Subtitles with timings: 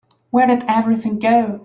[0.31, 1.59] Where did everything go?